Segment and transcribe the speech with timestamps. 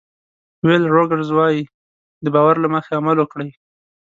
[0.65, 1.61] ویل روګرز وایي
[2.23, 3.49] د باور له مخې عمل وکړئ.